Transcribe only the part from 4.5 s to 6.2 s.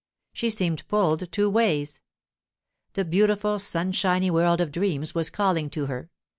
of dreams was calling to her.